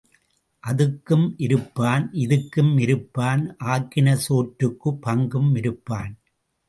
[0.63, 6.11] அதுக்கும் இருப்பான், இதுக்கும் இருப்பான், ஆக்கின சோற்றுக்குப் பங்கும் இருப்பான்.